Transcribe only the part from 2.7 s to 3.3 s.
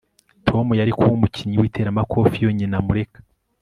amureka